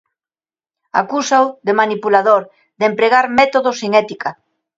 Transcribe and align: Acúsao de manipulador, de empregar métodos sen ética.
Acúsao 1.01 1.45
de 1.65 1.73
manipulador, 1.81 2.41
de 2.79 2.85
empregar 2.91 3.25
métodos 3.39 3.75
sen 3.81 3.91
ética. 4.03 4.29